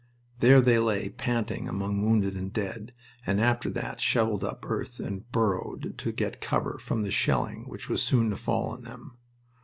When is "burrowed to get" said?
5.31-6.41